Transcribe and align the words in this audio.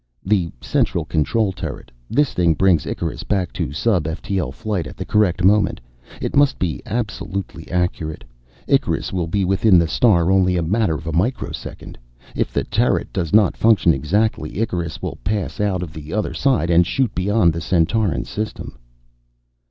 "The 0.25 0.51
central 0.61 1.05
control 1.05 1.51
turret. 1.51 1.91
This 2.09 2.33
thing 2.33 2.55
brings 2.55 2.87
Icarus 2.87 3.21
back 3.23 3.53
to 3.53 3.71
sub 3.71 4.05
ftl 4.05 4.51
flight 4.51 4.87
at 4.87 4.97
the 4.97 5.05
correct 5.05 5.43
moment. 5.43 5.79
It 6.19 6.35
must 6.35 6.57
be 6.57 6.81
absolutely 6.87 7.69
accurate. 7.69 8.23
Icarus 8.65 9.13
will 9.13 9.27
be 9.27 9.45
within 9.45 9.77
the 9.77 9.87
star 9.87 10.31
only 10.31 10.57
a 10.57 10.63
matter 10.63 10.95
of 10.95 11.05
a 11.05 11.11
microsecond. 11.13 11.99
If 12.35 12.51
the 12.51 12.63
turret 12.63 13.13
does 13.13 13.31
not 13.31 13.55
function 13.55 13.93
exactly, 13.93 14.57
Icarus 14.57 15.03
will 15.03 15.19
pass 15.23 15.59
out 15.61 15.87
the 15.93 16.13
other 16.13 16.33
side 16.33 16.71
and 16.71 16.83
shoot 16.87 17.13
beyond 17.13 17.53
the 17.53 17.61
Centauran 17.61 18.25
system." 18.25 18.79